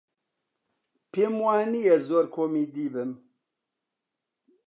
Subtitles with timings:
[1.11, 3.11] پێم وا نییە زۆر کۆمیدی بم.